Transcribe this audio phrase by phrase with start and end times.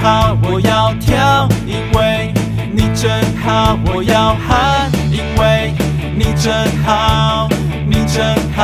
[0.00, 2.32] 好，我要跳，因为
[2.72, 3.10] 你真
[3.44, 5.74] 好；我要喊，因为
[6.16, 6.52] 你真
[6.84, 7.48] 好，
[7.84, 8.62] 你真好，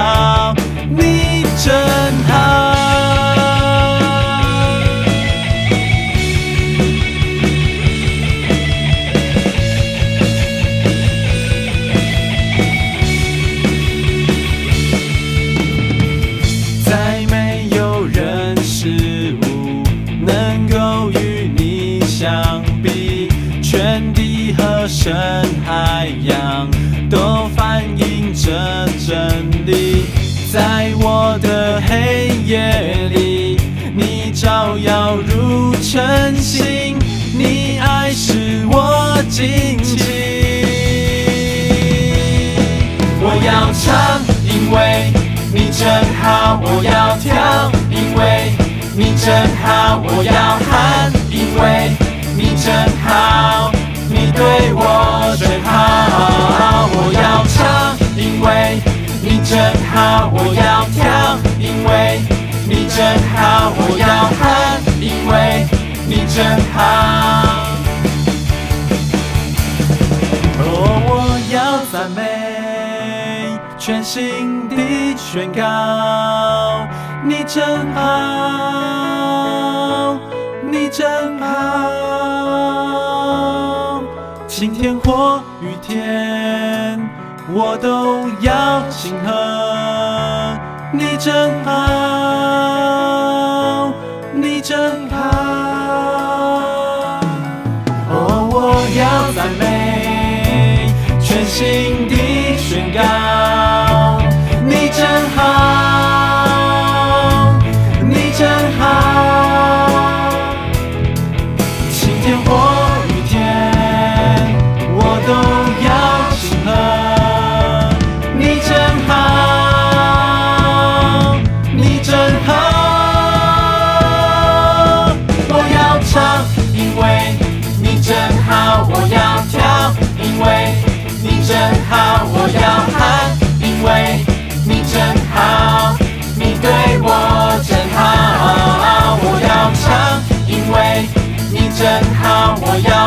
[39.34, 39.98] 心情。
[43.20, 45.10] 我要唱，因为
[45.52, 45.82] 你真
[46.22, 47.34] 好；我要跳，
[47.91, 48.52] 因为
[48.94, 50.32] 你真好；我要
[50.70, 51.91] 喊，因为
[52.36, 52.70] 你真
[53.02, 53.72] 好。
[54.08, 57.58] 你对我真好，我要唱，
[58.16, 58.78] 因为
[59.20, 59.59] 你真
[59.92, 61.03] 好；我要跳，
[61.59, 62.22] 因为
[62.69, 63.34] 你真好；
[73.87, 76.89] 全心地宣告，
[77.22, 77.62] 你真
[77.93, 78.09] 好，
[80.62, 81.45] 你真好。
[84.49, 86.99] 晴天或雨天，
[87.53, 89.31] 我都要庆贺。
[90.91, 91.72] 你真好，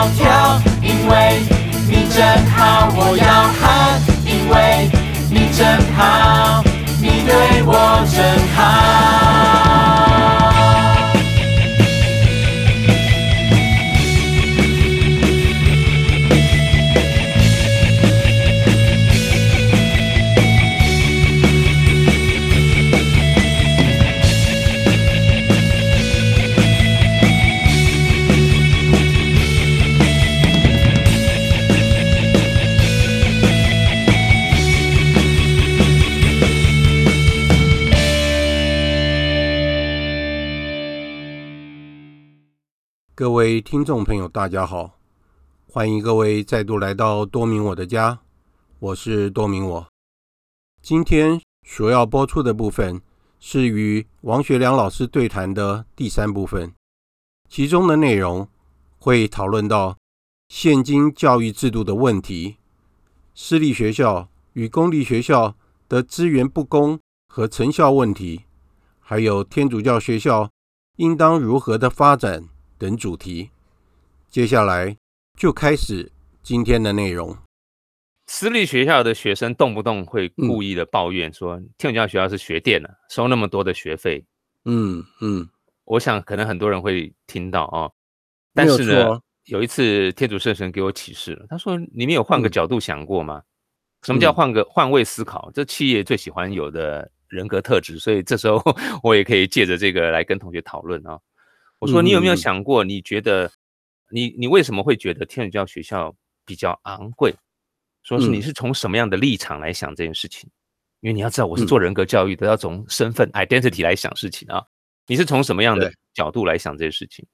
[0.10, 0.47] 我
[43.70, 44.98] 听众朋友，大家好，
[45.70, 48.18] 欢迎各位再度来到多明我的家，
[48.80, 49.86] 我是多明我。
[50.82, 53.02] 今天所要播出的部分
[53.42, 56.74] 是与王学良老师对谈的第三部分，
[57.50, 58.48] 其中的内容
[59.00, 59.98] 会讨论到
[60.48, 62.56] 现今教育制度的问题，
[63.36, 65.58] 私立学校与公立学校
[65.90, 66.98] 的资源不公
[67.28, 68.46] 和成效问题，
[69.02, 70.50] 还有天主教学校
[70.96, 72.48] 应当如何的发展。
[72.80, 73.50] 等主题，
[74.38, 74.96] 接下来
[75.36, 76.12] 就开始
[76.44, 77.36] 今天的内容。
[78.28, 84.24] 私立学校的学生动不动会故意的抱怨说：“嗯、天主教学校是学店了，收那么多的学费。
[84.66, 85.50] 嗯”嗯嗯，
[85.86, 87.94] 我想可能很多人会听到啊、哦。
[88.54, 93.40] 但是呢，有一次天主圣神给我启示了，他说：“你们有换个角度想过吗？
[93.40, 93.44] 嗯、
[94.04, 95.50] 什么叫换个换位思考？
[95.52, 97.98] 这企业最喜欢有的人格特质。
[97.98, 98.62] 所以这时候
[99.02, 101.22] 我也可以借着这个来跟同学讨论啊、哦。”
[101.82, 102.84] 我说，你有没有想过？
[102.84, 103.52] 你觉得
[104.10, 106.16] 你你为什么会觉得天主教学校
[106.46, 107.36] 比较昂贵？
[108.04, 110.50] 说是你是从什么样的立场来想这件事情？
[111.02, 114.64] 因为你要知道，我是做人格教育的，要从身份 identity 来想事情啊。
[115.08, 117.26] 你是从什么样的角度来想这些事情？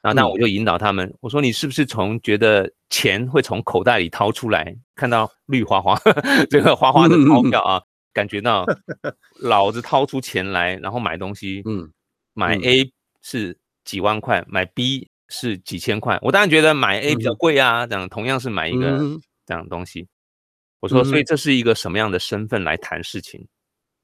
[0.00, 5.98] 然后那我就引导他们，嗯、我说你是不是从觉得钱会从口袋里掏出来，看到绿花花
[6.50, 8.66] 这个花花的钞票啊，嗯、感觉到
[9.40, 11.90] 老子掏出钱来，然后买东西，嗯，
[12.34, 12.92] 买 A
[13.22, 18.98] 是几万块，买 B 是几千块，我当然觉得买 A 比较贵啊，这样同样是买一个
[19.44, 20.06] 这样东西，
[20.80, 23.46] 我说所以这是一个什么样的身份来谈事情？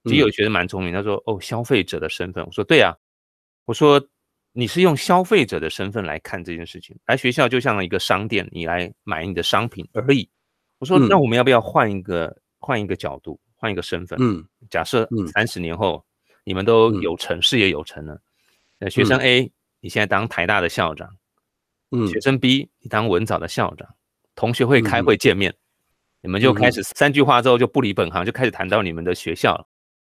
[0.05, 2.97] 其实有觉得蛮聪明，他说哦，消费者的身份，我说对啊，
[3.67, 4.05] 我说。
[4.53, 10.29] 你是用消费者的身份来看这件事情，来学校就像一个商店，你来买你的商品而已。
[10.81, 14.19] 我说，那我们要不要换一个换一个角度，换一个身份？
[14.21, 16.05] 嗯，假设三十年后
[16.43, 18.21] 你们都有成，事业有成了，
[18.77, 21.09] 那学生 A 你现在当台大的校长，
[21.91, 23.89] 嗯，学生 B 你当文藻的校长，
[24.35, 25.55] 同学会开会见面，
[26.23, 29.67] 你们就开始三句话之后就不离本行，就开始谈到你们的学校了。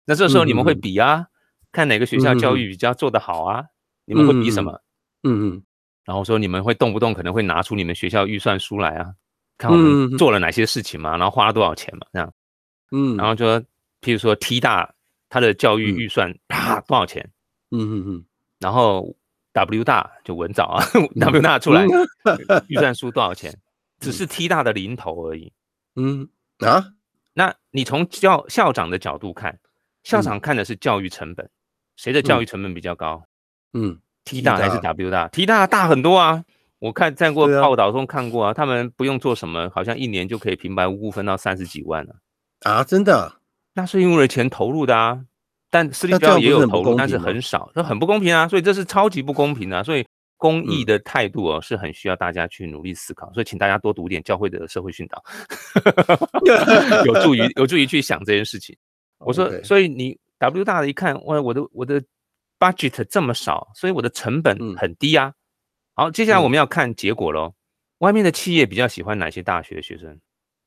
[0.05, 1.26] 那这时候你们会比啊，
[1.73, 3.65] 看哪个学校教育比较做得好啊。
[4.06, 4.82] 你们会比什么？
[5.23, 5.62] 嗯嗯，
[6.05, 9.15] 然后说你们会动不动可能会拿出你们学校预算书来啊，
[9.56, 12.31] 看我们做了哪些事情嘛，然后花了多少钱嘛，这样，
[12.93, 13.59] 嗯，然后说，
[14.03, 14.94] 譬如说 T 大
[15.31, 17.26] 他的教育预算啪多少钱？
[17.71, 18.25] 嗯嗯嗯，
[18.61, 19.17] 然后
[19.55, 20.85] W 大就文藻啊
[21.19, 21.87] ，W 大出来
[22.67, 23.56] 预算书多少钱？
[24.01, 25.53] 只是 T 大的零头而已。
[25.97, 26.29] 嗯
[26.59, 26.93] 啊，
[27.33, 29.59] 那你从教校长的角度看，
[30.03, 31.49] 校长看的是教育成本，
[31.97, 33.25] 谁的教育成本比较高？
[33.73, 36.45] 嗯，T 大还是 W 大？T 大大很多啊！
[36.81, 42.17] 我看在过报道中看过啊，他们不用做什么，好像一年就可以平白无故分到三十几万了
[42.62, 42.83] 啊！
[42.85, 43.41] 真的？
[43.75, 45.25] 那是因为钱投入的啊，
[45.75, 48.47] 但私立学校也有投入，但是很少，这很不公平啊！
[48.47, 50.06] 所以这是超级不公平的，所以
[50.37, 55.21] 公益的态度哦是很需要大家去努力思考，所以请大家多读点教会的社会训导，
[57.05, 58.76] 有助于有助于去想这件事情。
[59.19, 62.00] 我说，所以你 W 大的一看，哇，我的我的。
[62.56, 65.35] budget 这么少，所以我的成本很低啊。
[65.93, 67.53] 好，接下来我们要看结果喽。
[67.99, 70.19] 外面的企业比较喜欢哪些大学的学生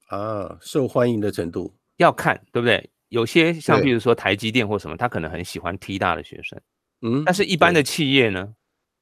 [0.10, 0.58] 啊？
[0.62, 2.88] 受欢迎的程度要看，对不对？
[3.10, 6.60] 有些像比如说台积电或什么，他可能很喜欢 T 大的学生。
[7.02, 8.54] 嗯，但是一般的企业呢？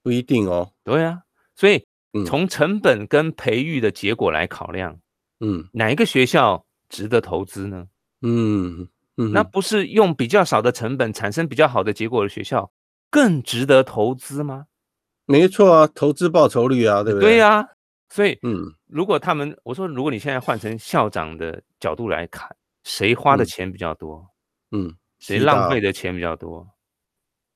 [0.04, 0.72] 不一定哦。
[0.84, 1.22] 对啊，
[1.56, 1.86] 所以
[2.25, 5.00] 从成本跟培育的结果来考量，
[5.40, 7.88] 嗯，哪一个学校值得投资呢？
[8.22, 8.88] 嗯
[9.18, 12.72] 嗯，那不是用比较少的成本产生比较好的结果的学校，
[13.10, 14.66] 更值得投资吗？
[15.25, 17.31] 没错啊，投资报酬率啊，对不对？
[17.31, 17.69] 对呀、啊，
[18.10, 22.54] 所以，嗯，如果他们，我说，如果你现在换成校长的角度来看，
[22.86, 24.30] 谁花的钱比较多？
[24.72, 26.70] 嗯，谁浪费的钱比较多？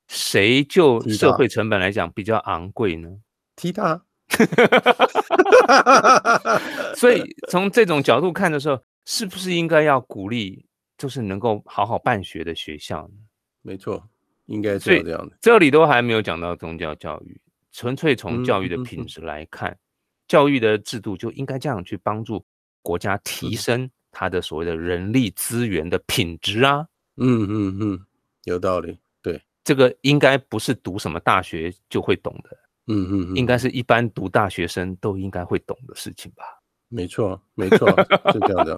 [0.10, 3.10] 谁就社会成本来讲比较昂贵呢？
[3.56, 4.04] 踢他。
[6.96, 10.66] 所以 从这种角度看的时候，是不是应该要鼓励，
[10.98, 13.14] 就是能够好好办学的学校呢？
[13.62, 14.10] 没错。
[14.48, 17.40] 应该是这样的，这里都还没有讲到宗教教育，
[17.72, 19.78] 纯粹从教育的品质来看，
[20.28, 22.44] 教育的制度就应该这样去帮助
[22.82, 26.88] 国家提升它的所谓的人力资源的品质啊。
[27.18, 28.00] 嗯嗯嗯，
[28.44, 28.98] 有道理。
[29.22, 32.50] 对，这个应该不是读什么大学就会懂的。
[32.88, 36.44] 嗯嗯，嗯应该是一般读大学生都应该会懂的事情吧。
[36.88, 37.90] 没错，没错，
[38.32, 38.78] 是这样的。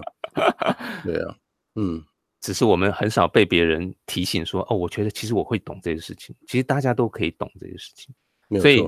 [1.04, 1.36] 对啊，
[1.74, 2.04] 嗯。
[2.40, 6.34] 只是我们很少被别人提醒说，哦，我觉得其实我会懂这些事情。
[6.48, 8.12] 其实大家都可以懂这些事情。
[8.60, 8.84] 所以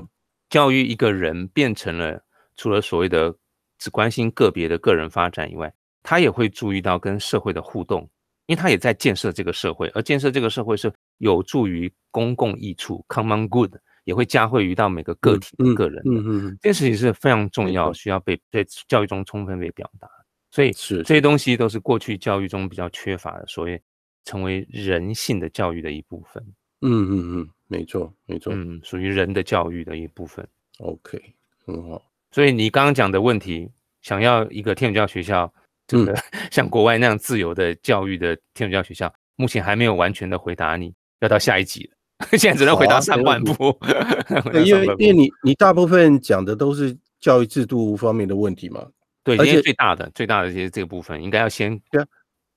[0.49, 2.21] 教育一个人变成了
[2.57, 3.33] 除了所谓的
[3.79, 5.73] 只关心个别的个人发展以外，
[6.07, 8.07] 他也会注意到跟社会的互动，
[8.45, 16.11] 因为他也在建设这个社会，而建设这个社会是有助于公共益处 （common good），也会加惠于到每个个体的个人的。
[16.11, 20.07] 嗯嗯嗯，这件事情是非常重要，需要被在教育中充分被表达。
[20.51, 23.79] 所以是这些东西都是过去教育中比较缺乏的，所以
[24.25, 26.41] 成为人性的教育的一部分。
[26.81, 30.47] 嗯嗯嗯，没错没错，嗯，属于人的教育的一部分。
[30.77, 31.19] OK，
[31.65, 32.01] 很好。
[32.31, 33.71] 所以你刚刚讲的问题，
[34.01, 35.51] 想要一个天主教学校，
[35.87, 36.17] 这个、嗯、
[36.51, 42.37] 像国外那样自由的教育的天主教学校，目前还没有完全的回答你，要到下一集了。
[42.37, 43.77] 现在只能回答上半部。
[44.65, 48.87] 因为因为你你大部分讲的都是教育制度方面的问题嘛。
[49.23, 52.07] 对，而且最大的最大的这些这个部分，应该要先对啊。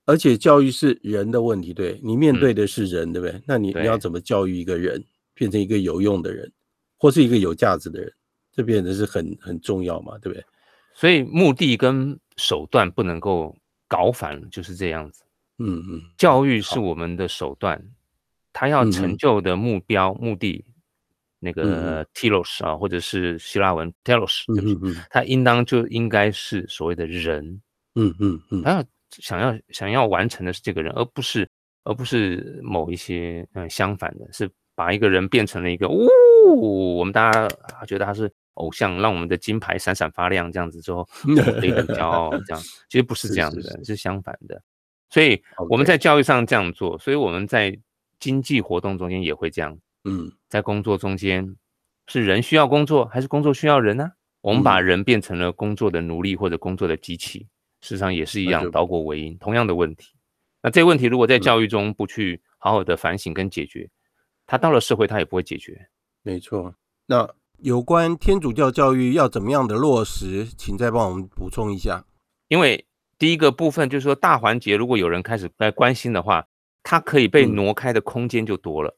[0.04, 3.42] 而且教育是人的问题，对，你面对的是人，对不对？
[3.46, 5.04] 那你你要怎么教育一个人，
[5.34, 6.50] 变成一个有用的人，
[6.98, 8.12] 或是一个有价值的人，
[8.54, 10.44] 这变得是很很重要嘛，对不对？
[10.94, 13.54] 所以目的跟手段不能够
[13.86, 15.22] 搞反，就是这样子。
[15.58, 17.84] 嗯嗯，教育是我们的手段，
[18.54, 20.64] 他要成就的目标目的。
[21.40, 27.62] 那个 telos 啊，或者是希腊文 telos，就是他应当就应该是所谓的人，
[27.94, 31.48] 嗯嗯嗯，他要想要想要完成的是这个人，而不是
[31.84, 36.08] 而不是某一些嗯相反的，是把一个人变成了一个呜
[36.96, 37.48] 我们大家
[37.86, 42.30] 觉得他是偶像，让我们的金牌闪闪发亮，这样子之后很骄傲。
[42.46, 44.62] 这样其实不是这样的，是相反的。
[45.10, 47.76] 所以我们在教育上这样做，所以我们在
[48.20, 49.78] 经济活动中间也会这样。
[50.04, 51.56] 嗯，在工作中间，
[52.06, 54.12] 是人需要工作，还是工作需要人呢？
[54.40, 57.40] 我们把人变成了工作的奴隶或者工作的机器，
[57.80, 60.14] 事实上也是一样，倒果为因，同样的问题。
[60.62, 63.88] 那这个问题如果在教育中不去好好的反省跟解决，
[64.46, 65.88] 他到了社会他也不会解决。
[66.22, 66.74] 没错。
[67.06, 67.28] 那
[67.60, 72.04] 有关天主教教育要怎么样的落实，请再帮我们补充一下。
[72.46, 72.86] 因为
[73.18, 76.46] 第一个部分就是说，大环节如果有人开始来关心的话，
[76.84, 78.96] 它可以被挪开的空间就多了，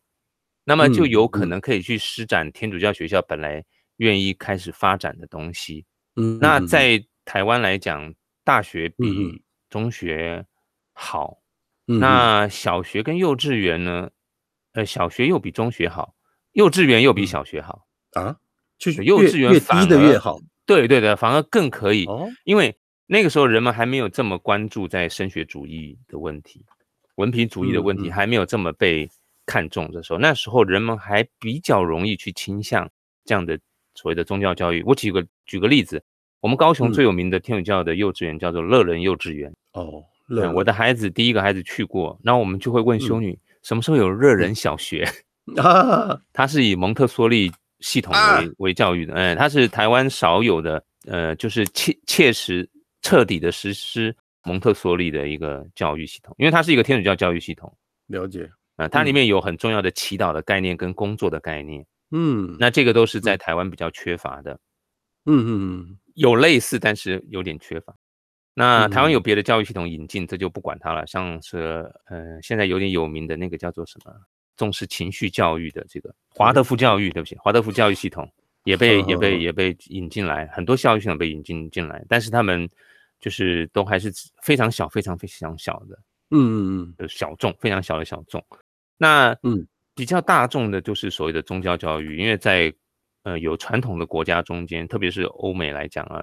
[0.65, 3.65] 那么就有可能可以去施展天主教学校本来
[3.97, 5.87] 愿意开始发展的东西。
[6.17, 8.15] 嗯，那在台湾来讲，
[8.45, 10.45] 大学比中学
[10.93, 11.39] 好，
[11.87, 14.11] 那小学跟幼稚园呢？
[14.73, 16.15] 呃，小学又比中学好，
[16.53, 18.37] 幼稚园又比小学好啊？
[18.81, 20.41] 就是幼稚园越低的越好。
[20.67, 22.07] 对对对，反而更可以，
[22.45, 26.65] 因为那个时候人们还没有这么关注在升学主义的问题，
[27.17, 29.09] 文凭主义的问题还没有这么被
[29.47, 32.89] 看重的时候，那时候人们还比较容易去倾向
[33.25, 33.59] 这样的
[33.95, 34.83] 所谓的宗教教育。
[34.85, 36.03] 我举个举个例子，
[36.41, 39.53] 我们高雄最有名的天主教的幼稚园叫做乐仁幼稚园。
[39.73, 40.05] 哦，
[40.55, 43.37] 我的孩子第一个孩子去过，然后我们就会问修女。
[43.63, 45.05] 什么时候有乐仁小学？
[45.57, 52.69] 啊， 它是以蒙特梭利系统为、啊、为教育的，哎，它是台湾少有的，呃，就是切切实
[53.03, 57.75] 彻底的实施蒙特梭利的一个教育系统，因为它是一个天主教教育系统。
[58.07, 58.45] 了解，
[58.77, 64.59] 啊、呃，它里面有很重要的祈祷的概念跟工作的概念，嗯，那这个都是在台湾比较缺乏的，
[65.27, 67.95] 嗯嗯嗯，有类似，但是有点缺乏。
[68.53, 71.07] 那台湾有别的教育系统引进，这就不管它了。
[71.07, 74.13] 像是呃，现在有点有名的那个叫做什么，
[74.61, 78.31] 重视情绪教育的这个华德福教育，对不起，华德福教育系统
[78.65, 82.69] 也被也被也被引进来，很多教育系统被引进进来，但是他们
[83.19, 84.13] 就是都还是
[84.43, 85.99] 非常小，非常非常小的，
[86.29, 88.45] 嗯嗯嗯，小众，非常小的小众。
[88.99, 92.71] 那嗯，比较大众的就是所谓的宗教教育，因为在
[93.23, 96.23] 呃有传统的国家中间，特别是欧美来讲啊。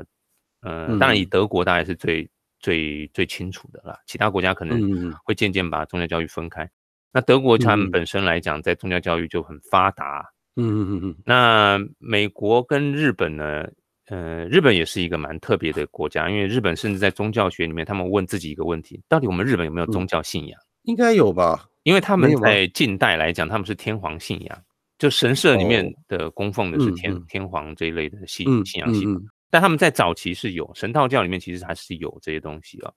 [0.62, 2.30] 呃，当然以德国大概是最、嗯、
[2.60, 6.70] 最最清楚的啦，其他国家可能会渐渐把宗教教育分开。
[7.18, 10.24] 嗯、那德国他们本身来讲，在宗教教育就很发达。
[10.56, 11.16] 嗯嗯嗯嗯。
[11.26, 13.68] 那美国跟日本呢？
[14.10, 20.58] 呃，日本也是一个蛮特别的国家，因为日本甚至在宗教学里面，他们问自己一个问题：到底我们日本有没有宗教信仰？
[20.84, 21.68] 应该有吧？
[21.84, 24.58] 因为他们在近代来讲，他们是天皇信仰，
[24.98, 29.12] 就神社里面的供奉的是天、哦、天皇这一类的信信仰系统。
[29.12, 32.92] 嗯嗯嗯但他们在早期是有神道教里面其实还是有这些东西啊，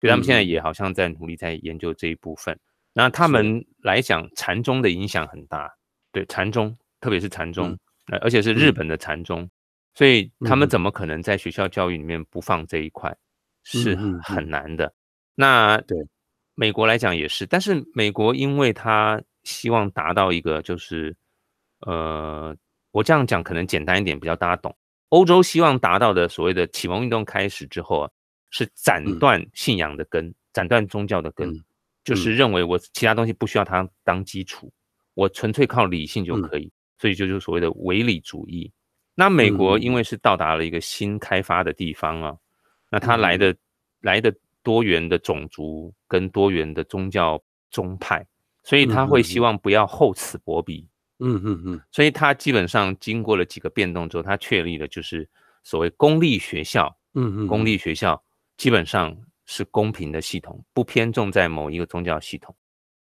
[0.00, 2.58] 所以他们现在也好像在努力在研究这一部分。
[2.96, 5.70] 那他们来讲禅宗的影响很大，
[6.12, 7.76] 对禅宗，特别是禅宗，
[8.22, 9.46] 而且是日本的禅宗，
[9.92, 13.14] 所以他们怎么可能在学校教育里面不放这一块，
[13.64, 14.48] 是很。
[14.48, 14.94] 难的。
[15.34, 15.98] 那对。
[16.58, 21.14] 美国来讲也是，但是美国因为他希望达到一个就是，
[21.80, 22.56] 呃，
[22.92, 24.74] 我这样讲可能简单一点，比较大家懂。
[25.10, 28.10] 欧洲希望达到的所谓的启蒙运动开始之后啊，
[28.48, 31.62] 是斩断信仰的根，斩断宗教的根，
[32.06, 34.72] 就是认为我其他东西不需要它当基础，
[35.14, 38.70] 我纯粹靠理性就可以，所以就就是所谓的唯理主义。
[39.16, 42.36] 那美国因为是到达了一个新开发的地方啊，
[42.92, 43.56] 那它来的
[44.02, 44.32] 来的
[44.62, 48.24] 多元的种族跟多元的宗教宗派，
[48.62, 50.86] 所以他会希望不要厚此薄彼。
[51.18, 55.28] 嗯嗯嗯，所以他基本上经过了几个变动之后，他确立了就是
[55.64, 58.22] 所谓公立学校，嗯嗯，公立学校
[58.58, 62.54] 基本上是公平的系统，不偏重在某一个宗教系统。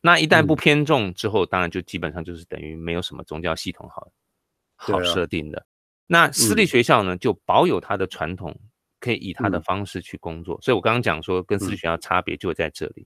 [0.01, 4.11] 那一旦不偏重之后，当然就基本上就是等于没有什么宗教系统好
[4.75, 5.65] 好设定的。
[6.07, 8.57] 那私立学校呢，就保有它的传统，
[8.99, 10.59] 可以以它的方式去工作。
[10.61, 13.05] 所以我刚刚讲说，跟私立学校差别就在这里。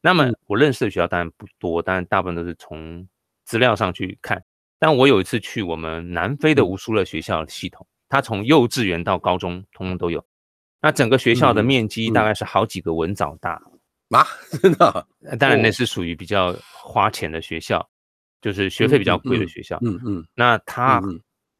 [0.00, 3.06] 那么我认识的学校当然不多，当然大部分都是从。
[3.46, 4.44] 资料上去看，
[4.78, 10.24] 但我有一次去我们南非的乌苏勒学校的系统，它从幼稚园到高中通通都有。
[10.82, 13.60] 那整个学校的面积大概是好几个文藻大
[14.10, 14.26] 啊，
[14.60, 15.06] 真的？
[15.38, 17.86] 当然那是属于比较花钱的学校，
[18.40, 19.78] 就是学费比较贵的学校。
[19.82, 20.26] 嗯嗯。
[20.34, 21.02] 那他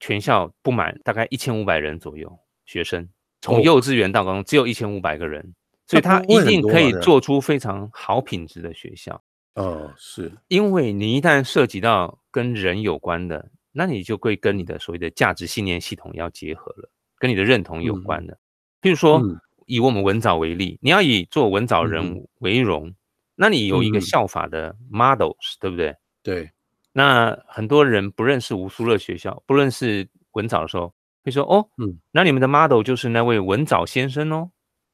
[0.01, 2.35] 全校不满大概一千五百人左右
[2.65, 3.09] 学生，
[3.41, 5.55] 从幼稚园到高中只有一千五百个人，
[5.87, 9.23] 所以他一定可以做出非常好品质的学校。
[9.55, 18.39] 哦，是因为你一旦涉及到跟人有关的，那你就会跟你的所谓的价值信念系统要结合了，跟你的认同有关的。
[18.81, 19.23] 譬如说，
[19.67, 22.95] 以我们文藻为例，你要以做文藻人为荣，
[23.35, 25.97] 那你有一个效法的 models，对不对？
[26.23, 26.51] 对。
[26.93, 34.51] 那很多人不认识吴苏勒学校，不认识文藻的时候，会说：“哦，嗯，那你们的 model 就是那位文藻先生哦，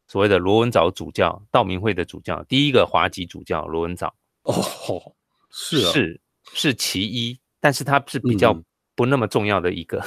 [0.07, 4.15] 所谓的罗文藻主教，道明会的主教，第一个华籍主教罗文藻。”
[4.45, 5.15] 哦，
[5.51, 6.21] 是啊，是
[6.53, 8.55] 是其一，但是他是比较
[8.95, 9.99] 不那么重要的一个、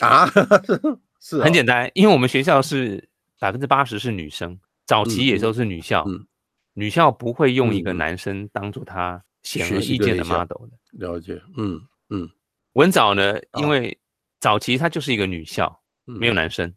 [0.00, 0.26] 嗯、啊，
[1.22, 6.06] 是、啊、很简单，因为我们学校是百分之八十是女生，早期也都是女校，
[6.74, 10.72] 女校不会用一个男生当做她显而易见的 model 的。
[10.92, 12.28] 了解，嗯嗯，
[12.72, 13.96] 文藻呢，因为
[14.40, 16.72] 早期它就是一个女校，没有男生，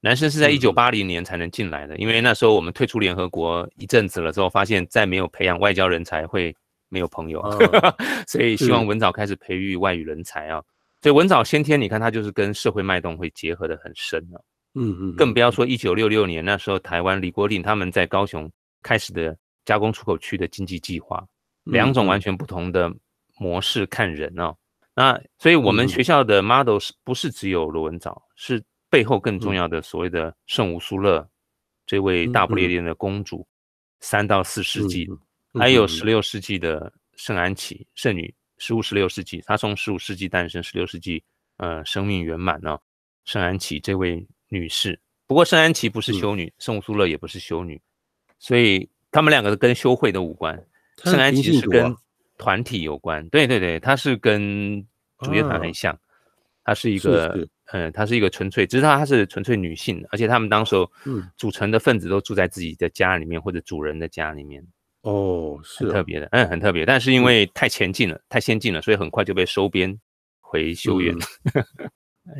[0.00, 6.54] 男生是在一九八零年才能进来的，因为那时候我们退出联合国一阵子了之后，发现再没有培养外交人才会
[6.88, 7.42] 没有朋友，
[8.28, 10.62] 所以希望文藻开始培育外语人才啊。
[11.02, 14.40] 所以文藻先天，你看他就是跟社会脉动会结合的很深啊。
[14.74, 18.50] 嗯嗯，更不要说一九六六年那时候台湾李国鼎他们在高雄
[18.82, 21.26] 开始的加工出口区的经济计划，
[21.64, 22.92] 两种完全不同的。
[23.36, 24.56] 模式看人哦，
[24.94, 28.12] 那所以我们学校的 model 是不是只有罗文藻？
[28.12, 31.28] 嗯、是背后更重要的所谓的圣乌苏勒
[31.84, 33.44] 这位大不列颠的公主，
[33.98, 35.08] 三、嗯、到四世纪，
[35.58, 41.20] 还有十六世纪的圣安琪圣女，十五十六世纪，她从十五世纪诞生，十六世纪
[41.56, 42.78] 呃生命圆满呢。
[43.24, 47.80] 圣安琪这位女士，不过圣安琪不是修女，圣苏勒也不是修女，
[48.38, 50.56] 所以他们两个跟修会的无关。
[51.02, 51.94] 圣安琪是跟
[52.38, 54.86] 团体有关，对对对，他是跟
[55.18, 55.92] 主业团很像，
[56.64, 57.40] 他、啊、是一个，是。
[57.40, 60.86] 是嗯，他是一个纯粹，只是她她是纯粹女性，而且他们当时候
[61.34, 64.62] 组成的分子都住在自己的家里面或者主人的家里面，
[65.00, 69.98] 哦，是、啊、特别的，嗯，很特别，但是因为太前进了，太先进了，所以很快就被收编
[70.42, 71.16] 回修院，
[71.54, 71.64] 嗯、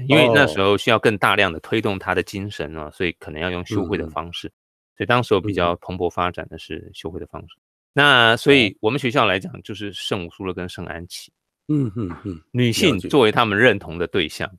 [0.09, 4.53] 因为那时候需要更大量的推动他的精神啊，所以可能要用修会的方式，嗯、
[4.97, 7.57] 所以当时候比较蓬勃发展的是修会的方式。
[7.92, 11.33] 那所以，我们学校来讲，就是圣乌苏勒跟圣安琪，
[11.68, 14.51] 嗯嗯嗯，女性作为他们认同的对象。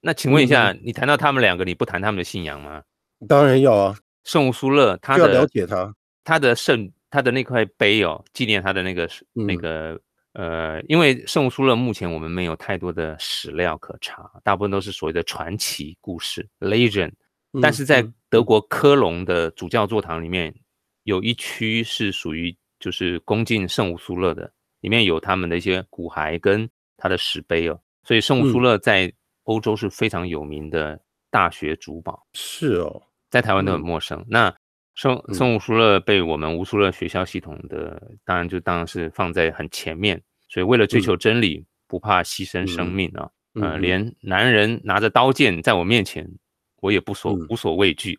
[0.00, 2.82] 那请问一下，你谈到他们两个，你不谈他们的信仰吗？
[3.28, 3.98] 当然要啊。
[4.24, 5.94] 圣乌苏勒，他的了解他，
[6.24, 10.00] 他的圣，他的那块碑哦，纪念他的那个那个
[10.32, 17.12] 呃，因为圣乌苏勒目前我们没有太多的史料可查，大部分都是所谓的传奇故事 （legend）。
[17.60, 20.54] 但是在德国科隆的主教座堂里面，
[21.04, 22.56] 有一区是属于。
[22.82, 29.12] 就是恭敬圣乌苏勒的，里面有他们的一些骨骸跟他的石碑哦，所以圣乌苏勒在
[29.44, 32.26] 欧洲是非常有名的大学主保。
[32.34, 34.18] 是哦，在台湾都很陌生。
[34.18, 34.56] 嗯、那
[34.94, 40.20] 圣圣乌苏勒被我们无数勒学校系统的，当然就当然是放在很前面。
[40.48, 46.28] 所以为了追求真理，嗯、不怕牺牲生命啊，嗯、呃，连男人拿着刀剑在我面前。
[46.82, 48.18] 我也不所无所畏惧，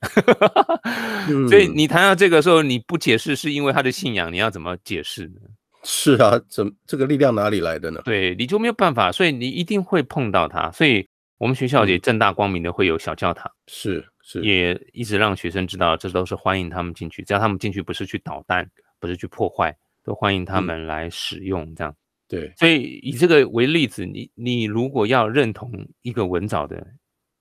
[1.27, 5.41] 嗯、所以你谈到这个时候，你不解释是因为他的信仰，你要怎么解释呢？
[5.83, 8.01] 是啊，怎这个力量哪里来的呢？
[8.05, 10.71] 对，你就没有办法，所以你一定会碰到他。
[10.71, 11.05] 所以
[11.39, 18.67] 我们学校也正大光明的会有小教堂，是、嗯、是，也一直让学生知道，这都是欢迎他们进去，只要他们进去不是去捣蛋，
[18.99, 21.95] 不是去破坏，都欢迎他们来使用这样。
[22.27, 26.83] 对，所以以这个为例子，你你如果要认同一个文藻的。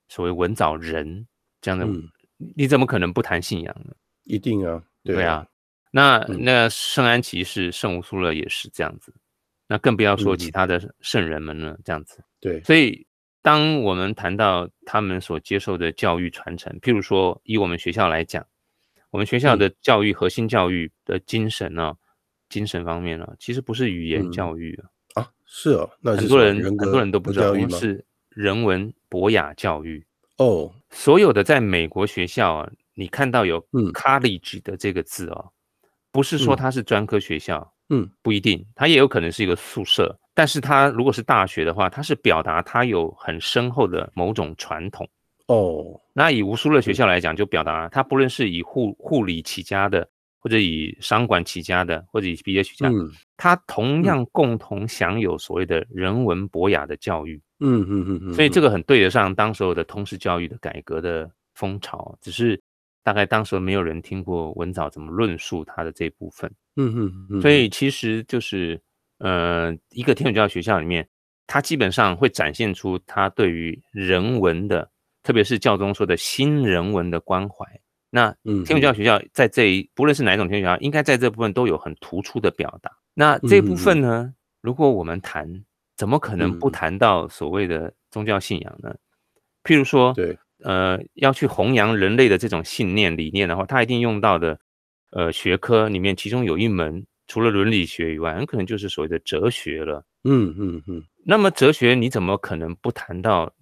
[0.09, 1.25] 所谓文藻人
[1.59, 2.07] 这样的，嗯、
[2.55, 3.95] 你怎么可能不谈信仰呢？
[4.25, 5.17] 一定啊，对啊。
[5.17, 5.47] 对啊，
[5.89, 9.11] 那、嗯、那圣安琪是圣乌苏勒也是这样子，
[9.67, 12.17] 那更不要说其他的圣人们了，这样子。
[12.19, 13.07] 嗯、对，所以
[13.43, 18.43] 当我们谈到他们所接受的教育传承，譬如说以我们学校来讲，
[19.11, 21.93] 我们学校的教育核心教育的精神呢、
[22.49, 24.89] 精神方面呢、啊，其实不是语言教育啊。
[25.15, 28.03] 嗯、啊，是哦，那很多人很多人都不知道是。
[28.29, 30.03] 人文博雅教育
[30.37, 30.71] 哦，oh.
[30.89, 35.51] 所有的在美国学校啊，你看到有 college 的这个字哦，
[35.83, 45.07] 嗯、不是说它是专科学校，嗯，不一定，它也有可能是一个宿舍，但是它如果是大学的话，它是表达它有很深厚的某种传统
[45.47, 45.55] 哦。
[45.55, 46.01] Oh.
[46.13, 50.07] 那以无数的学校来讲，就表达它不论是以护护理起家的，
[50.39, 57.39] 或者以商管起家的，或者以毕业起家，嗯，它同样共同享有所谓的人文博雅的教育。
[57.59, 62.59] 嗯嗯嗯嗯，所以这个很对得上当时候的通识教育的改革的风潮，只是
[63.03, 66.51] 大概当时没有人听过文藻怎么论述他的这部分。
[66.75, 68.81] 嗯嗯嗯，所以其实就是
[69.19, 71.07] 呃，一个天主教学校里面，
[71.45, 74.89] 他基本上会展现出他对于人文的，
[75.21, 77.65] 特别是教宗说的新人文的关怀。
[78.09, 82.91] 那天主教学校在这一不论是哪一种天主教，应该在这部分都有很突出的表达。
[83.13, 85.63] 那这部分呢，如果我们谈。
[85.95, 88.89] 怎么可能不谈到所谓的宗教信仰呢？
[88.89, 88.99] 嗯、
[89.63, 94.57] 譬如说，对，呃，要去弘扬人类的这种信念理念的话，他一定用到的，
[95.11, 100.03] 呃，学科里面，其中有一门除了伦理学以外，很可能就是所谓的哲学了。
[100.23, 101.03] 嗯嗯嗯。
[101.25, 103.53] 那么哲学你怎么可能不谈到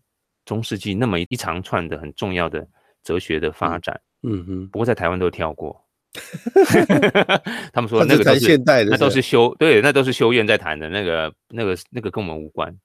[0.46, 2.68] 中世纪那么一长串的很重要的
[3.04, 4.00] 哲学的发展？
[4.24, 4.68] 嗯嗯。
[4.70, 5.80] 不过在台湾都跳过。
[7.72, 12.76] 他们说那个都是现代的，那都是修对，那都是修院在谈的那个那个那个跟我们无关，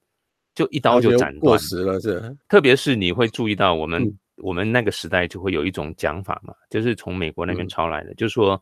[0.56, 2.36] 就一刀就斩断过时了是。
[2.48, 8.60] 特别是你会注意到我们、嗯、我们那个时代就会有一种讲法嘛，就是从美国那边抄来的，嗯、就是说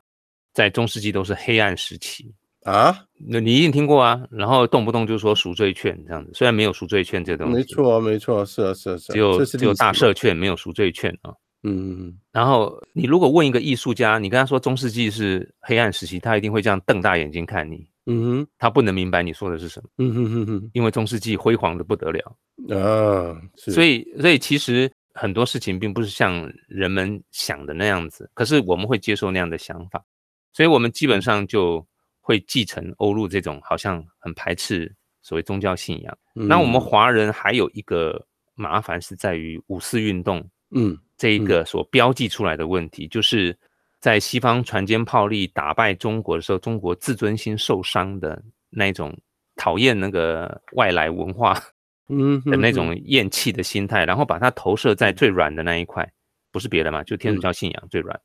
[0.53, 2.31] 在中世纪都是黑暗时期
[2.65, 2.95] 啊，
[3.27, 11.33] 那你一定听过啊，然后动不动就说赎罪券这样子，虽然没有赎罪券这东西，没错没错是啊是啊是啊，只有只有大赦券没有赎罪券啊。
[11.67, 17.87] 嗯嗯嗯，然后你如果问一个艺术家，你跟他说中世纪是黑暗时期，他一定会这样瞪大眼睛看你。
[18.07, 19.89] 嗯哼，他不能明白你说的是什么。
[19.99, 22.37] 嗯哼哼哼，因为中世纪辉煌的不得了
[22.71, 30.05] 啊，所以所以其实很多事情并不是像人们想的那样子，可是我们会接受那样的想法，
[30.53, 31.87] 所以我们基本上就
[32.21, 36.19] 会继承欧陆这种好像很排斥所谓宗教信仰。
[36.35, 40.49] 嗯、那我们华人还有一个麻烦是在于五四运动。
[40.71, 40.99] 嗯。
[41.17, 43.57] 这一个所标记出来的问题，就是
[44.05, 49.19] 在西方船坚炮利打败中国的时候，中国自尊心受伤的那种
[49.57, 51.59] 讨厌那个外来文化，
[52.13, 56.07] 嗯的那种厌弃的心态，然后把它投射在最软的那一块，
[56.53, 58.21] 不是别的嘛，就天主教信仰最软。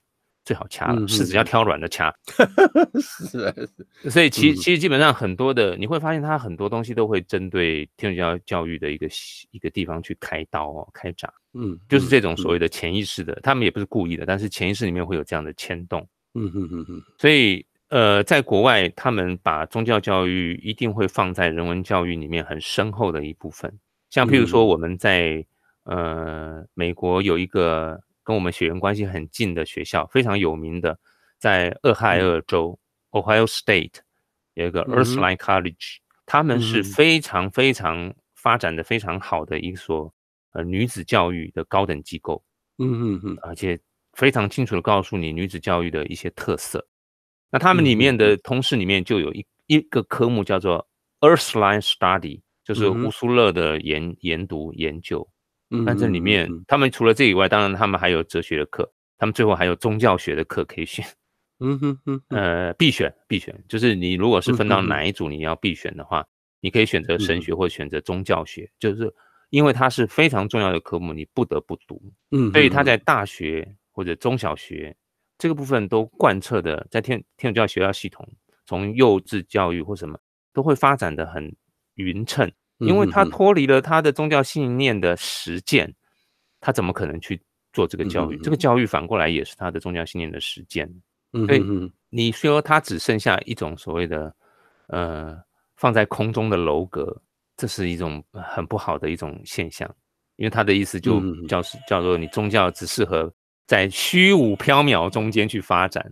[0.50, 2.12] 最好掐了，柿子要挑软的掐。
[3.00, 3.54] 是啊，
[4.02, 4.10] 是。
[4.10, 9.08] 所以其其实基本上很多的，你会发现它很多东西都会针对天主教教育的一个
[9.52, 11.32] 一个地方去开刀哦，开闸。
[11.54, 16.02] 嗯，就是这种所谓的潜意识的，他们也不是故意的，但是潜意识里面会有这样的牵动。
[16.34, 17.00] 嗯嗯嗯嗯。
[17.20, 23.72] 所以呃，在国外，他们把宗教教育一定会放在人文教育里面很深厚的一部分。
[24.10, 25.46] 像譬如说，我们在
[25.84, 28.02] 呃美国有一个。
[28.30, 30.96] 跟我们血缘关系很近的学校，非常有名的，
[31.40, 32.78] 在俄亥俄州、
[33.10, 33.96] 嗯、（Ohio State）
[34.54, 40.14] 有一个 Earthline College，、嗯、他们是非常非常发展的非常好的一所
[40.52, 42.44] 呃女子教育的高等机构。
[42.78, 43.80] 嗯嗯嗯，而且
[44.14, 46.88] 非常清楚的告诉你女子教育的一些特色。
[47.50, 50.88] 那他们里面的通识里面就有一一个科目叫做
[51.22, 55.28] Earthline Study，就是乌苏勒的研研读研究。
[55.86, 61.06] 但这里面，他们除了这以外，当然他们还有哲学的课，他们最后还有宗教学的课可以选。
[61.60, 66.26] 嗯哼哼，呃，必选必选，就是你如果是分到哪一组你要必选的话，
[66.62, 69.14] 你可以选择神学或选择宗教学，就是
[69.50, 72.02] 因为它是非常重要的科目，你不得不读。
[72.32, 74.96] 嗯，所以他在大学或者中小学
[75.38, 78.28] 这个部分都贯彻的，在天天主教学校系统，
[78.66, 80.18] 从幼稚教育或什么
[80.54, 81.54] 都会发展的很
[81.96, 82.50] 匀称。
[82.80, 85.94] 因为他脱离了他的宗教信念的实践，
[86.62, 87.38] 他怎么可能去
[87.74, 88.38] 做这个教育？
[88.38, 90.90] 这个教育反过来也是他的宗教信念的实践。
[91.32, 91.62] 所以
[92.10, 94.34] 你说他只剩下一种所谓的
[94.88, 95.38] 呃
[95.76, 97.22] 放在空中的楼阁，
[97.58, 99.94] 这是一种很不好的一种现象。
[100.38, 103.30] 因为他的意思就叫是叫做你宗教只适合
[103.68, 106.04] 在虚无缥缈中间去发展，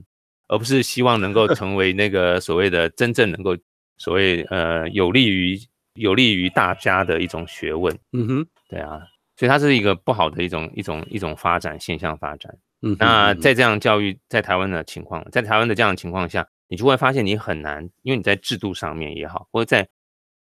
[0.49, 3.55] 而不是希望能够成为那个所谓的真正能够
[3.95, 5.57] 所谓呃有利于。
[5.97, 9.01] 有利于大家的一种学问，嗯哼，对啊，
[9.35, 12.55] 所以它是一个不好的一种一种一种发展现象发展。
[12.81, 19.87] 嗯，那在这样教育在台湾的情况，在台湾的这样的情况下，你就会发现你很难，因为你在制度上面也好，或者在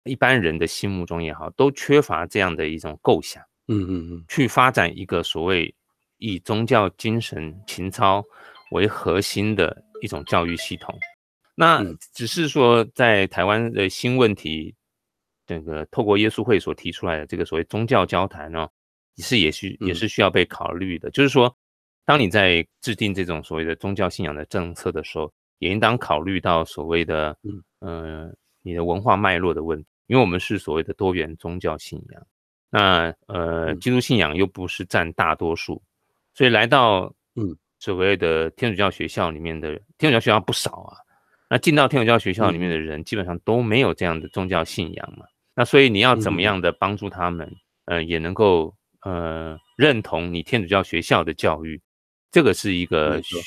[0.03, 3.41] 一般人的心目中也好，都缺乏这样的一种构想。
[3.67, 5.73] 嗯嗯嗯，去发展一个所谓
[6.17, 8.23] 以宗教精神情操
[8.71, 10.93] 为核心的一种教育系统。
[11.55, 11.81] 那
[12.13, 14.75] 只是说在台湾的新问题。
[15.45, 18.67] 这个透过耶稣会所提出来的这个所谓宗教交谈呢，
[19.15, 21.09] 也是也需也是需要被考虑的。
[21.11, 21.55] 就是说，
[22.05, 27.37] 当你在制定这种所谓的宗教信仰的政策的时候，也应当考虑到所谓的
[27.79, 28.31] 呃
[28.61, 32.27] 你的文化脉络的问题，因为我们是所谓的多元宗教信仰，
[32.69, 35.81] 那呃基督信仰又不是占大多数，
[36.33, 37.55] 所以来到嗯。
[37.77, 40.97] 所谓的天主教学校里面的天主教学校不少啊，
[41.49, 45.25] 那进到天主教学校里面的人基本上都没有这样的宗教信仰嘛。
[45.55, 47.47] 那所以你要怎么样的帮助他们，
[47.85, 51.81] 嗯、呃，也能够呃认同你天主教学校的教育，
[52.29, 53.37] 这个是一个需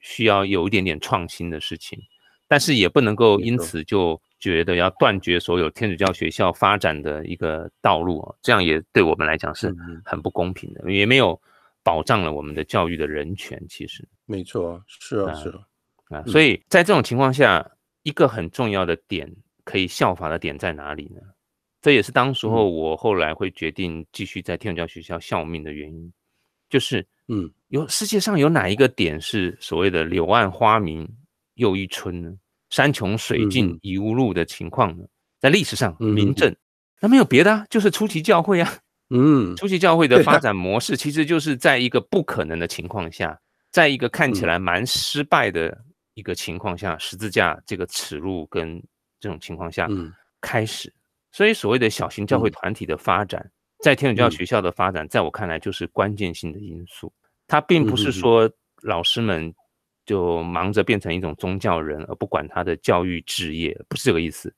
[0.00, 1.98] 需要有一点点创新的事情，
[2.46, 11.38] 但是也不能够因此就觉得要断绝所有天主教学校发展的一个道路哦，这样也对我们来讲是很不公平的，也没有
[11.82, 13.62] 保障了我们的教育的人权。
[13.68, 14.08] 其实。
[14.24, 17.68] 没错，是啊，是啊，啊，所以在这种情况下，
[18.04, 19.30] 一个很重要的点
[19.64, 21.20] 可以效法的点在哪里呢？
[21.88, 26.12] 这也是当时候我后来会决定继续在天主教学校效命的原因，
[26.68, 31.08] 就是，嗯，有世界上有哪一个点是所谓的柳暗花明
[31.54, 32.30] 又一村呢？
[32.68, 35.04] 山穷水尽疑无路的情况呢？
[35.40, 36.54] 在历史上，明证
[37.00, 38.70] 那没有别的啊，就是初期教会啊。
[39.08, 45.74] 嗯，初期教会的发展模式，其实就是在一个不可能的情况下，在一个看起来蛮失败的
[46.12, 48.78] 一个情况下，十字架这个耻辱跟
[49.18, 49.88] 这种情况下
[50.42, 50.92] 开始。
[51.38, 53.48] 所以，所谓的小型教会团体的发展，
[53.78, 57.12] 在天主教学校的发展，在我看来就是关键性的因素。
[57.46, 58.50] 它并不是说
[58.82, 59.54] 老师们
[60.04, 64.52] 就忙着变成一种宗教人，而不管他的教育置业，不是这个意思，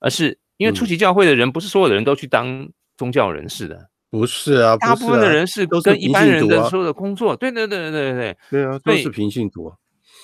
[0.00, 9.76] 而是因为初级教会的人不是所有的人都去当宗教人士的，不是啊，大部分的人是跟一般人的所有的工作，对对对对对对，对啊，都是平信徒啊。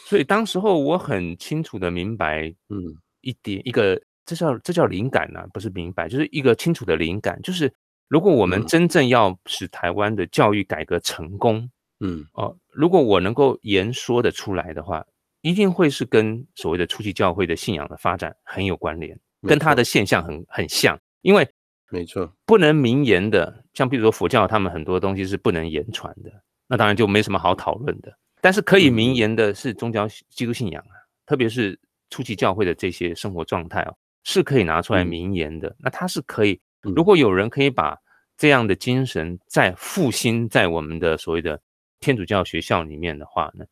[0.04, 7.72] 所以当时候我很清楚的明白，嗯，一点一个，这叫这叫灵感呐，不是明白，就是一个清楚的灵感，就是
[8.08, 11.70] 如果我们真正要使台湾的教育改革成功。
[12.00, 15.06] 嗯哦，如果我能够言说的出来的话，
[15.42, 20.98] 一定会是跟所谓的初期教会的信仰的发展很有关联，跟它的现象很很像。
[21.22, 21.48] 因为
[21.90, 26.30] 没错，不能明言的，像比如说佛教，他们很多东西是不能言传的，
[26.66, 28.12] 那当然就没什么好讨论的。
[28.40, 30.92] 但是可以明言的是宗教基督信仰啊，
[31.24, 31.78] 特别是
[32.10, 35.76] 初期教会的这些生活状态哦，是可以拿出来名言的。
[35.78, 37.96] 那它是可以，如果有人可以把
[38.36, 41.60] 这样的精神再复兴在我们的所谓的。
[42.00, 43.64] 天主教学校里面的话呢，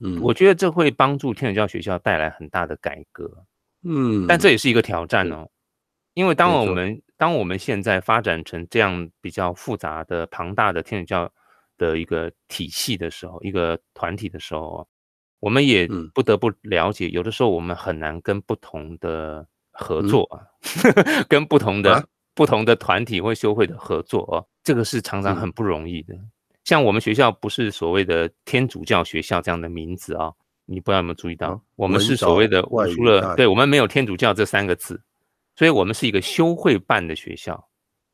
[0.00, 3.46] 嗯，我觉得这会帮助天主教学校带来很大的改革，
[3.82, 4.58] 嗯，但这也。
[4.58, 5.48] 是一个挑战哦，
[6.12, 11.32] 因为当我们当我们现在发展成这样比较复杂的庞大的天主教
[11.78, 14.86] 的一个体系的时候，一个团体的时候，
[15.40, 20.40] 我们也不得不了解，有的时候我们很难跟不同的合作啊，
[21.28, 26.14] 跟不同的不同的团体或修会的合作哦，这个是常常很不容易的。
[26.64, 30.32] 像我们学校不是所谓的天主教学校这样的名字啊，
[30.64, 31.60] 你不知道有没有注意到？
[31.74, 35.02] 我们是所谓的除了对，我们没有天主教这三个字，
[35.56, 37.68] 所以我们是一个修会办的学校，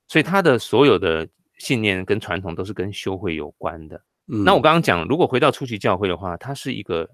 [0.07, 4.01] 所以它的所有的信念跟传统都是跟修会有关的。
[4.25, 7.09] 那我刚刚讲，如果回到初级教会的话，它是一个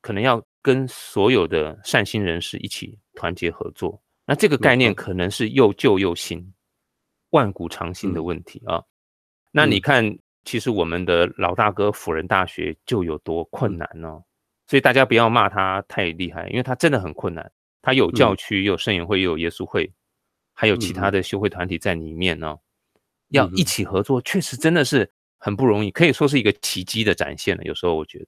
[0.00, 6.54] 可能要跟所有的善心人士一起团结合作，那这个概念可能是又旧又新、
[7.30, 8.82] 万古长新的问题啊。
[9.50, 10.18] 那你看。
[10.44, 14.22] 其实我们的老大哥辅仁大学就有多困难哦，
[14.66, 17.52] 所以大家不要骂他太厉害，因为他真的很困难。
[17.82, 19.92] 他有教区，有圣言会，又有耶稣会，
[20.54, 22.58] 还有其他的修会团体在里面哦。
[23.28, 27.62] 要一起合作，确实真的是很不容易，可以说是一个奇迹的展现了。
[27.62, 28.24] 有时候我觉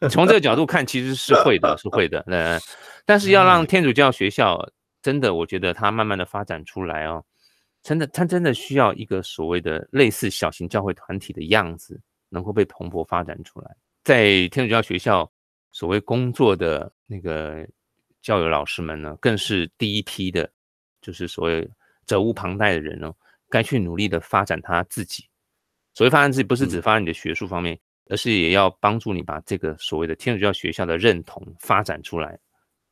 [0.00, 2.24] 得，从这个角度看，其实是会的，是会的。
[2.26, 2.58] 呃，
[3.04, 4.68] 但是要让天主教学校
[5.02, 7.22] 真的，我觉得它慢慢的发展出来哦。
[7.82, 12.00] 真的，它真的需要一个所谓的类似小型教会团体的样子，
[12.30, 13.76] 能够被蓬勃发展出来。
[14.02, 15.30] 在天主教学校
[15.70, 17.64] 所谓工作的那个
[18.22, 20.50] 教友老师们呢，更是第一批的，
[21.00, 21.68] 就是所谓
[22.06, 23.12] 责无旁贷的人呢，
[23.50, 25.28] 该去努力的发展他自己。
[25.96, 27.78] 所谓发展自己，不是只发展你的学术方面，
[28.10, 32.38] 而是也要帮助你把这个所谓的天主教学校的认同发展出来，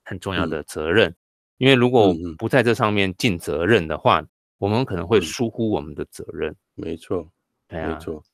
[0.06, 1.14] 很重要的责任。
[1.58, 4.24] 因为如果不在这上面尽责任的话，
[4.56, 7.30] 我们可能会疏忽我们的责任，嗯、没错，
[7.68, 8.24] 对啊，没错，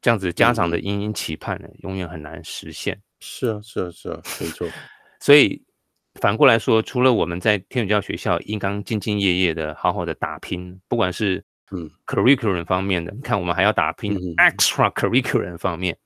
[0.00, 2.96] 这样子家长的殷殷期盼呢，嗯、永远很难实现。
[3.18, 4.68] 是啊，是啊，是啊，没错。
[5.18, 5.60] 所以
[6.20, 15.98] 反过来说，除了我们在天主教学校应当兢兢业业的好好的打拼，不管是嗯 curriculum 方面的，嗯、你看我们还要打拼 extra curriculum 方面，嗯、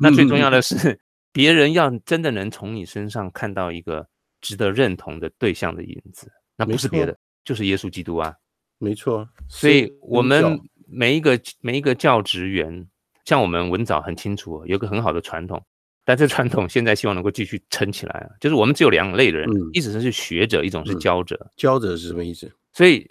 [0.00, 0.98] 那最重要的是
[1.32, 4.06] 别人要真的能从你身上看到一个
[4.40, 8.34] 值得认同的对象的影子，那不是别的，就是耶稣基督啊。
[8.78, 12.86] 没错，所以我们每一个每一个教职员，
[13.24, 15.60] 像我们文藻很清楚，有个很好的传统，
[16.04, 18.30] 但这传统现在希望能够继续撑起来啊。
[18.40, 21.50] 就是我们只有两类的人，一种是学者，一种是教者。
[21.56, 22.48] 教者是什么意思？
[22.72, 23.04] 所以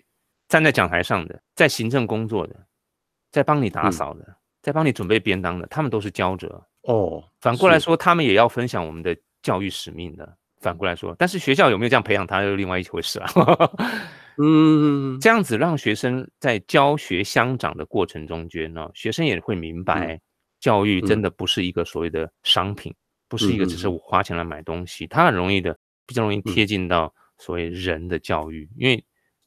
[0.48, 2.56] 站在讲台上的，在行政工作的，
[3.32, 7.24] 在帮你打扫的，在帮你准备便当的，他们都是教者哦。
[7.40, 10.38] 反过来说，他们也要分享我们的教育使命的。
[10.60, 13.30] 反过来说，但是学校有没有这样培养他，又另外一回事啊。
[14.38, 20.20] 嗯，这样子让学生在教学相长的过程中间呢，学生也会明白，
[20.60, 22.92] 教育真的不是一个所谓的商品，
[23.28, 29.04] 不是一个只是我花钱来买东西，它很容易的比较容易贴近到所谓人的教育，因为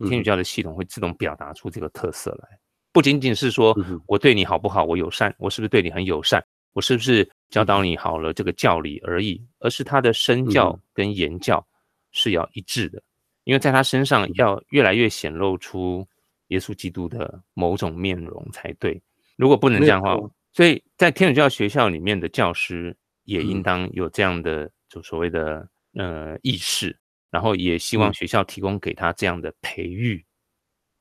[0.09, 2.59] 天主教的系统会自动表达出这个特色来，
[2.93, 11.67] 不仅仅是说我对你好不好，我友善，我是不是对你很友善，我是不是教导你好了这个教理而已，而是他的身教跟言教
[12.13, 13.03] 是要一致的。
[13.45, 16.07] 因为在他身上要越来越显露出
[16.49, 19.01] 耶稣基督的某种面容才对。
[19.37, 26.97] 如果不能这样的话，所以在天主教学校里面的教师也应当有这样的就所谓的呃意识，
[27.31, 30.25] 然后也希望学校提供给他这样的培育。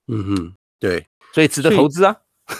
[0.07, 2.15] 嗯哼，对，所以值得投资啊。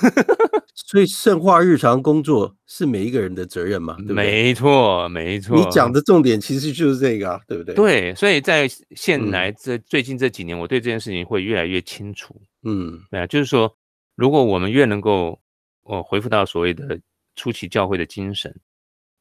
[0.76, 3.96] 所以圣化日常工作是每一个人的责任嘛？
[3.98, 4.16] 对不对？
[4.16, 5.56] 没错，没错。
[5.58, 7.76] 你讲的重点其实就是这个啊，对不对？
[7.76, 12.40] 对，所以在现来这最近这几年，我对这件事情会越来越清楚。
[12.64, 13.76] 嗯，对啊，就是说，
[14.16, 15.40] 如果我们越能够，
[15.84, 17.00] 哦，回复到所谓的
[17.36, 18.56] 初期教会的精神，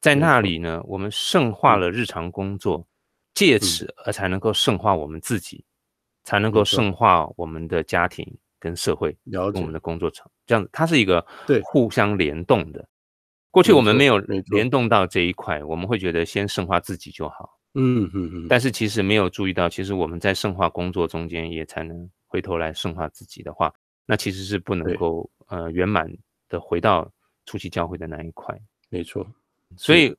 [0.01, 2.87] 在那里呢，我们圣化了日常工作，
[3.33, 5.63] 借此而才能够圣化我们自己，
[6.23, 8.37] 才能够圣化我们的家庭。
[8.61, 11.25] 跟社会，跟我们的工作场，这样子，它是一个
[11.63, 12.85] 互相联动的。
[13.51, 17.57] 过去我们没有联动到这一块，我们会觉得先圣化自己就好。
[17.75, 18.47] 嗯嗯嗯。
[18.49, 23.73] 但是其实没有注意到，其实我们在圣化工作中间，也才能回头来圣化自己的话，
[24.05, 26.13] 那其实是不能够呃圆满
[26.49, 27.09] 的回到
[27.45, 28.53] 初期教会的那一块。
[28.89, 29.25] 没错。
[29.77, 30.13] 所以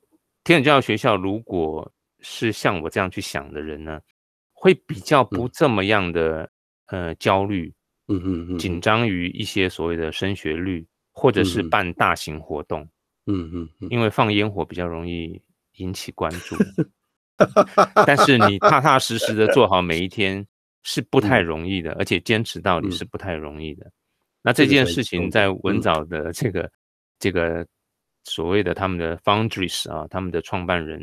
[0.45, 4.01] 天主教学校如果是像我这样去想的人呢，
[4.53, 6.51] 会比较不这么样的
[6.87, 7.73] 呃焦虑。
[8.13, 12.83] 嗯嗯嗯，紧张于一些所谓的升学率，或者是办大型活动，
[13.27, 13.69] 嗯嗯。
[13.81, 15.41] 嗯，因为放烟火比较容易
[15.77, 16.57] 引起关注，
[18.05, 20.45] 但是你踏踏实实的做好每一天
[20.83, 23.89] 是不太容易的，而且坚持到底是不太容易的。
[24.43, 26.69] 那这件事情在文藻的这个
[27.21, 27.65] 这个
[28.25, 31.01] 所谓的他们的 foundries 啊，他们的创办人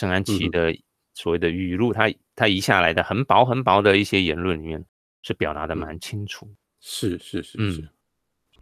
[0.00, 0.74] 陈安琪的
[1.12, 4.82] 所谓的语录，他他移下来的很薄很薄的一些言论里面。
[5.22, 6.48] 是表达的蛮清楚，
[6.80, 7.86] 是是是是。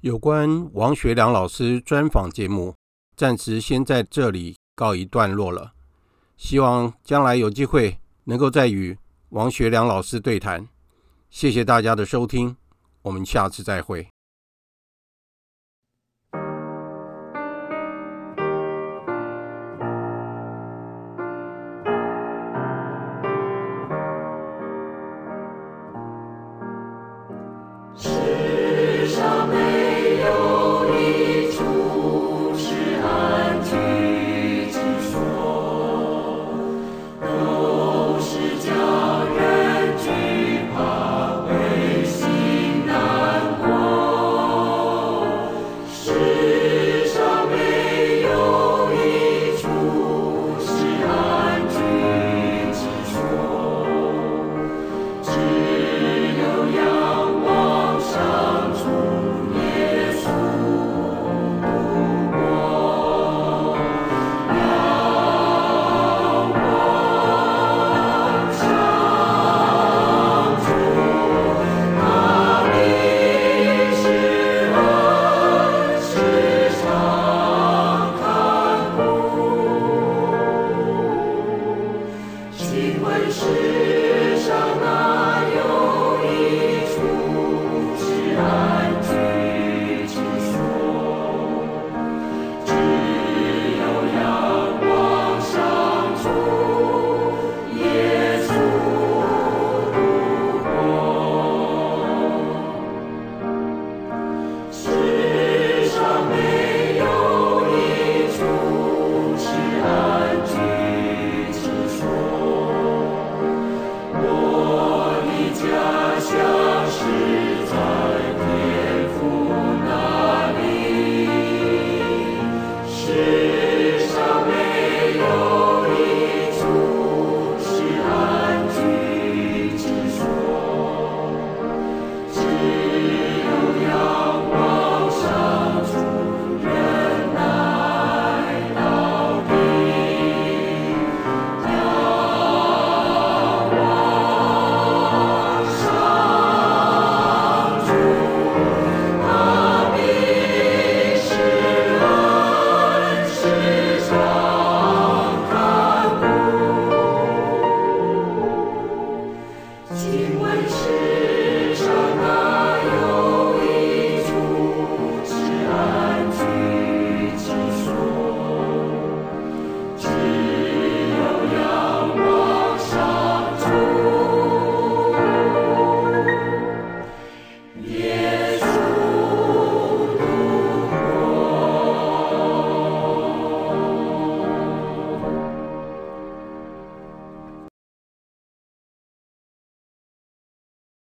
[0.01, 2.75] 有关王学良老师专访节目，
[3.15, 5.75] 暂时先在这里告一段落了。
[6.37, 8.99] 希望将来有机会能够再与
[9.29, 10.67] 王学良老师对谈。
[11.31, 12.57] 谢谢大家的收听，
[13.03, 14.09] 我们下次再会。